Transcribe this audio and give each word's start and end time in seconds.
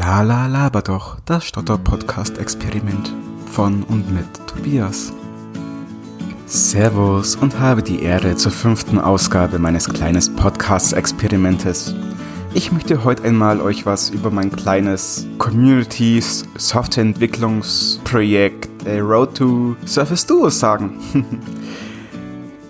La 0.00 0.22
la 0.22 0.46
laber 0.46 0.80
doch, 0.80 1.18
das 1.26 1.44
Stotter-Podcast-Experiment 1.44 3.12
von 3.52 3.82
und 3.82 4.10
mit 4.10 4.24
Tobias. 4.46 5.12
Servus 6.46 7.36
und 7.36 7.60
habe 7.60 7.82
die 7.82 8.02
Ehre 8.02 8.34
zur 8.34 8.50
fünften 8.50 8.98
Ausgabe 8.98 9.58
meines 9.58 9.86
kleinen 9.86 10.22
Podcast-Experimentes. 10.36 11.94
Ich 12.54 12.72
möchte 12.72 13.04
heute 13.04 13.24
einmal 13.24 13.60
euch 13.60 13.84
was 13.84 14.08
über 14.08 14.30
mein 14.30 14.50
kleines 14.50 15.26
Community 15.36 16.22
Softwareentwicklungsprojekt 16.56 18.86
äh, 18.86 19.00
Road 19.00 19.36
to 19.36 19.76
Surface 19.84 20.24
Duo 20.24 20.48
sagen. 20.48 20.94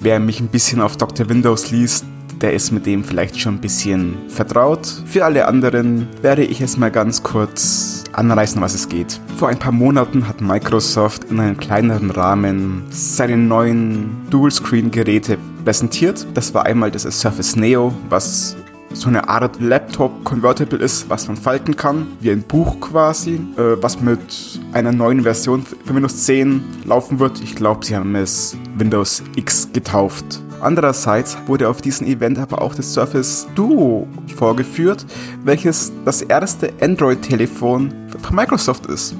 Wer 0.00 0.18
mich 0.18 0.40
ein 0.40 0.48
bisschen 0.48 0.80
auf 0.80 0.96
Dr. 0.96 1.28
Windows 1.28 1.70
liest, 1.70 2.04
der 2.42 2.52
ist 2.52 2.72
mit 2.72 2.86
dem 2.86 3.04
vielleicht 3.04 3.40
schon 3.40 3.54
ein 3.54 3.60
bisschen 3.60 4.16
vertraut. 4.28 4.86
Für 5.06 5.24
alle 5.24 5.46
anderen 5.46 6.08
werde 6.20 6.44
ich 6.44 6.60
es 6.60 6.76
mal 6.76 6.90
ganz 6.90 7.22
kurz 7.22 8.04
anreißen, 8.12 8.60
was 8.60 8.74
es 8.74 8.88
geht. 8.88 9.20
Vor 9.36 9.48
ein 9.48 9.58
paar 9.58 9.72
Monaten 9.72 10.28
hat 10.28 10.40
Microsoft 10.40 11.24
in 11.24 11.40
einem 11.40 11.56
kleineren 11.56 12.10
Rahmen 12.10 12.82
seine 12.90 13.36
neuen 13.36 14.26
Dual-Screen-Geräte 14.30 15.38
präsentiert. 15.64 16.26
Das 16.34 16.52
war 16.52 16.66
einmal 16.66 16.90
das 16.90 17.02
Surface 17.04 17.56
Neo, 17.56 17.94
was 18.08 18.56
so 18.92 19.08
eine 19.08 19.28
Art 19.28 19.60
Laptop-Convertible 19.60 20.78
ist, 20.78 21.08
was 21.08 21.26
man 21.28 21.36
falten 21.36 21.76
kann, 21.76 22.06
wie 22.20 22.30
ein 22.30 22.42
Buch 22.42 22.78
quasi, 22.80 23.40
äh, 23.56 23.80
was 23.80 24.00
mit 24.00 24.60
einer 24.72 24.92
neuen 24.92 25.22
Version 25.22 25.64
für 25.64 25.94
Windows 25.94 26.24
10 26.24 26.62
laufen 26.84 27.18
wird. 27.18 27.40
Ich 27.42 27.54
glaube, 27.54 27.84
sie 27.84 27.96
haben 27.96 28.14
es 28.14 28.56
Windows 28.76 29.22
X 29.36 29.68
getauft. 29.72 30.42
Andererseits 30.62 31.36
wurde 31.46 31.68
auf 31.68 31.82
diesem 31.82 32.06
Event 32.06 32.38
aber 32.38 32.62
auch 32.62 32.74
das 32.74 32.94
Surface 32.94 33.48
Duo 33.54 34.06
vorgeführt, 34.36 35.04
welches 35.44 35.92
das 36.04 36.22
erste 36.22 36.72
Android-Telefon 36.80 37.92
von 38.22 38.36
Microsoft 38.36 38.86
ist. 38.86 39.14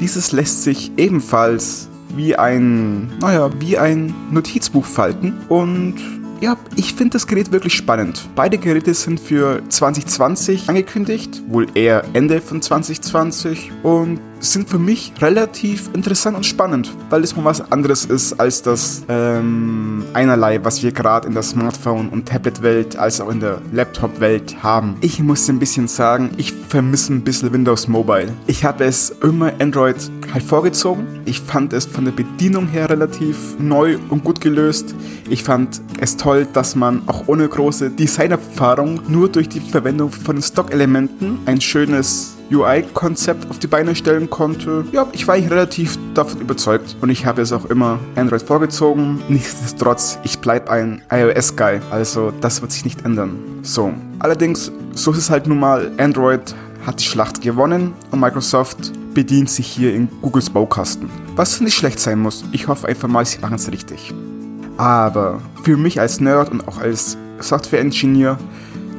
Dieses 0.00 0.32
lässt 0.32 0.62
sich 0.62 0.92
ebenfalls 0.96 1.88
wie 2.16 2.36
ein, 2.36 3.12
naja, 3.20 3.50
wie 3.58 3.76
ein 3.76 4.14
Notizbuch 4.30 4.84
falten 4.84 5.34
und 5.48 5.96
ja, 6.40 6.56
ich 6.76 6.94
finde 6.94 7.12
das 7.12 7.26
Gerät 7.26 7.52
wirklich 7.52 7.74
spannend. 7.74 8.28
Beide 8.34 8.58
Geräte 8.58 8.92
sind 8.92 9.18
für 9.18 9.62
2020 9.68 10.68
angekündigt, 10.68 11.42
wohl 11.48 11.66
eher 11.74 12.04
Ende 12.12 12.40
von 12.40 12.60
2020 12.60 13.72
und 13.82 14.20
sind 14.40 14.68
für 14.68 14.78
mich 14.78 15.12
relativ 15.20 15.90
interessant 15.94 16.36
und 16.36 16.44
spannend, 16.44 16.92
weil 17.10 17.24
es 17.24 17.34
mal 17.36 17.44
was 17.44 17.72
anderes 17.72 18.04
ist 18.04 18.38
als 18.40 18.62
das 18.62 19.04
ähm, 19.08 20.04
einerlei, 20.12 20.62
was 20.62 20.82
wir 20.82 20.92
gerade 20.92 21.28
in 21.28 21.34
der 21.34 21.42
Smartphone- 21.42 22.08
und 22.08 22.26
Tablet-Welt 22.26 22.96
als 22.96 23.20
auch 23.20 23.30
in 23.30 23.40
der 23.40 23.60
Laptop-Welt 23.72 24.62
haben. 24.62 24.96
Ich 25.00 25.20
muss 25.20 25.48
ein 25.48 25.58
bisschen 25.58 25.88
sagen, 25.88 26.30
ich 26.36 26.52
vermisse 26.52 27.12
ein 27.14 27.22
bisschen 27.22 27.52
Windows 27.52 27.88
Mobile. 27.88 28.32
Ich 28.46 28.64
habe 28.64 28.84
es 28.84 29.10
immer 29.22 29.52
Android 29.60 29.96
halt 30.32 30.42
vorgezogen. 30.44 31.06
Ich 31.24 31.40
fand 31.40 31.72
es 31.72 31.86
von 31.86 32.04
der 32.04 32.12
Bedienung 32.12 32.66
her 32.68 32.90
relativ 32.90 33.58
neu 33.58 33.98
und 34.10 34.24
gut 34.24 34.40
gelöst. 34.40 34.94
Ich 35.30 35.42
fand 35.42 35.80
es 36.00 36.16
toll, 36.16 36.46
dass 36.52 36.74
man 36.74 37.02
auch 37.06 37.28
ohne 37.28 37.48
große 37.48 37.90
Designerfahrung 37.90 39.00
nur 39.08 39.28
durch 39.28 39.48
die 39.48 39.60
Verwendung 39.60 40.10
von 40.10 40.42
Stock-Elementen 40.42 41.38
ein 41.46 41.60
schönes 41.60 42.33
UI-Konzept 42.50 43.50
auf 43.50 43.58
die 43.58 43.66
Beine 43.66 43.94
stellen 43.94 44.30
konnte. 44.30 44.84
Ja, 44.92 45.06
ich 45.12 45.26
war 45.26 45.36
relativ 45.36 45.98
davon 46.14 46.40
überzeugt 46.40 46.96
und 47.00 47.10
ich 47.10 47.26
habe 47.26 47.42
es 47.42 47.52
auch 47.52 47.66
immer 47.66 47.98
Android 48.16 48.42
vorgezogen. 48.42 49.22
Nichtsdestotrotz, 49.28 50.18
ich 50.24 50.38
bleibe 50.38 50.70
ein 50.70 51.02
iOS-Guy, 51.10 51.80
also 51.90 52.32
das 52.40 52.60
wird 52.62 52.72
sich 52.72 52.84
nicht 52.84 53.04
ändern. 53.04 53.38
So, 53.62 53.92
allerdings, 54.18 54.70
so 54.92 55.12
ist 55.12 55.18
es 55.18 55.30
halt 55.30 55.46
nun 55.46 55.58
mal, 55.58 55.90
Android 55.98 56.54
hat 56.86 57.00
die 57.00 57.04
Schlacht 57.04 57.40
gewonnen 57.40 57.94
und 58.10 58.20
Microsoft 58.20 58.92
bedient 59.14 59.48
sich 59.48 59.66
hier 59.66 59.94
in 59.94 60.08
Googles 60.20 60.50
Baukasten. 60.50 61.08
Was 61.36 61.60
nicht 61.60 61.74
schlecht 61.74 61.98
sein 61.98 62.18
muss, 62.18 62.44
ich 62.52 62.68
hoffe 62.68 62.88
einfach 62.88 63.08
mal, 63.08 63.24
sie 63.24 63.38
machen 63.38 63.54
es 63.54 63.70
richtig. 63.70 64.12
Aber 64.76 65.40
für 65.62 65.76
mich 65.76 66.00
als 66.00 66.20
Nerd 66.20 66.50
und 66.50 66.66
auch 66.66 66.78
als 66.78 67.16
Software-Engineer 67.38 68.38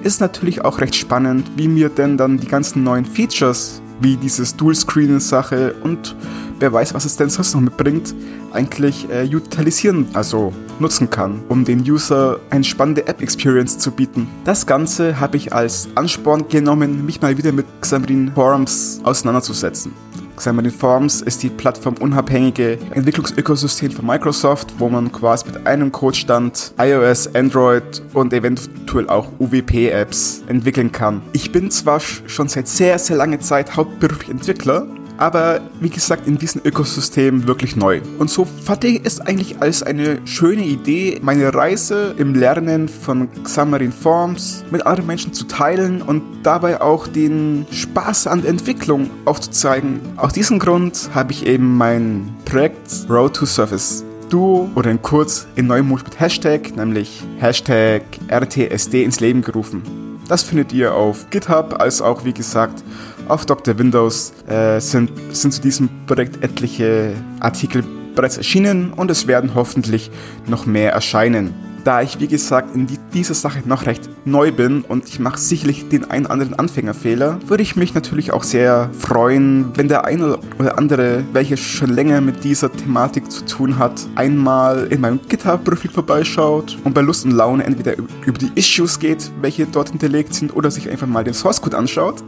ist 0.05 0.21
natürlich 0.21 0.63
auch 0.63 0.79
recht 0.81 0.95
spannend, 0.95 1.49
wie 1.57 1.67
mir 1.67 1.89
denn 1.89 2.15
dann 2.15 2.37
die 2.37 2.47
ganzen 2.47 2.83
neuen 2.83 3.05
Features, 3.05 3.81
wie 3.99 4.15
dieses 4.15 4.55
Dual-Screen-Sache 4.55 5.73
und 5.83 6.15
wer 6.59 6.71
weiß, 6.71 6.93
was 6.93 7.05
es 7.05 7.17
denn 7.17 7.29
sonst 7.29 7.55
noch 7.55 7.61
mitbringt, 7.61 8.13
eigentlich 8.53 9.09
äh, 9.09 9.27
utilisieren, 9.35 10.07
also 10.13 10.53
nutzen 10.79 11.09
kann, 11.09 11.41
um 11.49 11.65
den 11.65 11.79
User 11.79 12.39
eine 12.51 12.63
spannende 12.63 13.07
App-Experience 13.07 13.79
zu 13.79 13.91
bieten. 13.91 14.27
Das 14.43 14.67
Ganze 14.67 15.19
habe 15.19 15.37
ich 15.37 15.53
als 15.53 15.89
Ansporn 15.95 16.47
genommen, 16.49 17.05
mich 17.05 17.21
mal 17.21 17.37
wieder 17.37 17.51
mit 17.51 17.65
Xamarin 17.81 18.31
Forums 18.35 19.01
auseinanderzusetzen. 19.03 19.91
Xamarin 20.35 20.71
Forms 20.71 21.21
ist 21.21 21.43
die 21.43 21.49
plattformunabhängige 21.49 22.77
Entwicklungsökosystem 22.91 23.91
von 23.91 24.05
Microsoft, 24.05 24.73
wo 24.77 24.89
man 24.89 25.11
quasi 25.11 25.45
mit 25.47 25.65
einem 25.65 25.91
Codestand 25.91 26.73
iOS, 26.77 27.33
Android 27.33 28.01
und 28.13 28.33
eventuell 28.33 29.09
auch 29.09 29.27
UWP-Apps 29.39 30.43
entwickeln 30.47 30.91
kann. 30.91 31.21
Ich 31.33 31.51
bin 31.51 31.71
zwar 31.71 31.99
schon 31.99 32.47
seit 32.47 32.67
sehr, 32.67 32.99
sehr 32.99 33.17
langer 33.17 33.39
Zeit 33.39 33.75
hauptberuflich 33.75 34.29
Entwickler, 34.29 34.87
aber 35.17 35.61
wie 35.79 35.89
gesagt 35.89 36.27
in 36.27 36.37
diesem 36.37 36.61
Ökosystem 36.63 37.47
wirklich 37.47 37.75
neu. 37.75 38.01
Und 38.19 38.29
so 38.29 38.45
fand 38.45 38.83
ich 38.83 39.01
es 39.03 39.19
eigentlich 39.19 39.61
als 39.61 39.83
eine 39.83 40.19
schöne 40.25 40.63
Idee, 40.63 41.19
meine 41.21 41.53
Reise 41.53 42.15
im 42.17 42.35
Lernen 42.35 42.87
von 42.87 43.29
Xamarin 43.43 43.91
Forms 43.91 44.63
mit 44.71 44.85
anderen 44.85 45.07
Menschen 45.07 45.33
zu 45.33 45.45
teilen 45.45 46.01
und 46.01 46.23
dabei 46.43 46.81
auch 46.81 47.07
den 47.07 47.65
Spaß 47.71 48.27
an 48.27 48.41
der 48.41 48.51
Entwicklung 48.51 49.09
aufzuzeigen. 49.25 49.99
Aus 50.17 50.33
diesem 50.33 50.59
Grund 50.59 51.09
habe 51.13 51.31
ich 51.31 51.45
eben 51.45 51.77
mein 51.77 52.35
Projekt 52.45 53.05
Road 53.09 53.35
to 53.35 53.45
Surface 53.45 54.03
Duo 54.29 54.69
oder 54.75 54.89
in 54.89 55.01
kurz 55.01 55.47
in 55.55 55.67
Neumut 55.67 56.03
mit 56.03 56.19
Hashtag, 56.19 56.75
nämlich 56.75 57.23
Hashtag 57.37 58.01
RTSD 58.27 59.03
ins 59.03 59.19
Leben 59.19 59.41
gerufen. 59.41 59.83
Das 60.27 60.41
findet 60.41 60.73
ihr 60.73 60.95
auf 60.95 61.29
GitHub, 61.29 61.79
als 61.79 62.01
auch 62.01 62.25
wie 62.25 62.33
gesagt 62.33 62.83
auf 63.27 63.45
Dr. 63.45 63.77
Windows 63.77 64.33
äh, 64.47 64.79
sind, 64.79 65.11
sind 65.31 65.51
zu 65.51 65.61
diesem 65.61 65.89
Projekt 66.07 66.43
etliche 66.43 67.13
Artikel 67.39 67.83
bereits 68.15 68.37
erschienen 68.37 68.93
und 68.93 69.11
es 69.11 69.27
werden 69.27 69.55
hoffentlich 69.55 70.11
noch 70.47 70.65
mehr 70.65 70.93
erscheinen. 70.93 71.64
Da 71.85 72.01
ich, 72.01 72.19
wie 72.19 72.27
gesagt, 72.27 72.75
in 72.75 72.87
die, 72.87 72.97
dieser 73.13 73.35
Sache 73.35 73.61
noch 73.63 73.85
recht 73.85 74.09
neu 74.25 74.51
bin 74.51 74.81
und 74.81 75.07
ich 75.07 75.19
mache 75.19 75.37
sicherlich 75.37 75.87
den 75.87 76.09
einen 76.09 76.25
oder 76.25 76.33
anderen 76.33 76.55
Anfängerfehler, 76.55 77.37
würde 77.45 77.61
ich 77.61 77.75
mich 77.75 77.93
natürlich 77.93 78.31
auch 78.31 78.41
sehr 78.41 78.89
freuen, 78.97 79.67
wenn 79.75 79.87
der 79.87 80.03
eine 80.03 80.39
oder 80.57 80.79
andere, 80.79 81.23
welcher 81.31 81.57
schon 81.57 81.91
länger 81.91 82.21
mit 82.21 82.43
dieser 82.43 82.71
Thematik 82.71 83.29
zu 83.29 83.45
tun 83.45 83.77
hat, 83.77 84.01
einmal 84.15 84.87
in 84.87 84.99
meinem 84.99 85.19
GitHub-Profil 85.29 85.91
vorbeischaut 85.91 86.75
und 86.83 86.95
bei 86.95 87.01
Lust 87.01 87.23
und 87.23 87.33
Laune 87.33 87.63
entweder 87.63 87.93
über 88.25 88.39
die 88.39 88.49
Issues 88.55 88.97
geht, 88.97 89.29
welche 89.41 89.67
dort 89.67 89.89
hinterlegt 89.89 90.33
sind, 90.33 90.55
oder 90.55 90.71
sich 90.71 90.89
einfach 90.89 91.05
mal 91.05 91.23
den 91.23 91.35
Source-Code 91.35 91.77
anschaut 91.77 92.23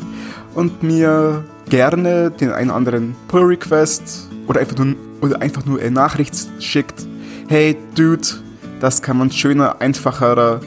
und 0.53 0.83
mir 0.83 1.43
gerne 1.67 2.29
den 2.29 2.51
einen 2.51 2.69
oder 2.69 2.77
anderen 2.77 3.15
Pull-Request 3.27 4.29
oder 4.45 4.59
einfach 4.59 4.77
nur, 4.77 4.95
oder 5.21 5.41
einfach 5.41 5.65
nur 5.65 5.79
eine 5.79 5.89
Nachricht 5.89 6.35
schickt. 6.59 7.07
Hey, 7.47 7.75
Dude, 7.95 8.27
das 8.79 9.01
kann 9.01 9.17
man 9.17 9.31
schöner, 9.31 9.81
einfacher 9.81 10.59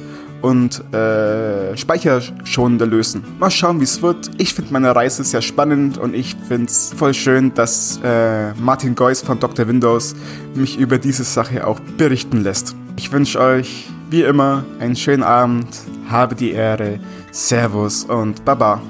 und 0.42 0.82
äh, 0.94 1.76
speicherschonender 1.76 2.86
lösen. 2.86 3.22
Mal 3.38 3.50
schauen, 3.50 3.80
wie 3.80 3.84
es 3.84 4.00
wird. 4.00 4.30
Ich 4.38 4.54
finde 4.54 4.72
meine 4.72 4.94
Reise 4.94 5.22
sehr 5.24 5.42
spannend 5.42 5.98
und 5.98 6.14
ich 6.14 6.36
finde 6.48 6.66
es 6.66 6.92
voll 6.96 7.14
schön, 7.14 7.52
dass 7.54 8.00
äh, 8.02 8.54
Martin 8.54 8.94
Geuss 8.94 9.22
von 9.22 9.38
Dr. 9.38 9.68
Windows 9.68 10.14
mich 10.54 10.78
über 10.78 10.98
diese 10.98 11.24
Sache 11.24 11.66
auch 11.66 11.80
berichten 11.98 12.42
lässt. 12.42 12.74
Ich 12.96 13.12
wünsche 13.12 13.40
euch 13.40 13.88
wie 14.10 14.22
immer 14.22 14.64
einen 14.80 14.96
schönen 14.96 15.22
Abend, 15.22 15.68
habe 16.08 16.34
die 16.34 16.52
Ehre, 16.52 16.98
Servus 17.30 18.04
und 18.04 18.44
Baba. 18.44 18.82